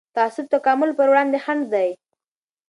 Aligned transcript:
تعصب 0.15 0.45
د 0.49 0.51
تکامل 0.53 0.89
پر 0.97 1.07
وړاندې 1.11 1.37
خنډ 1.45 1.63
دی 1.73 1.89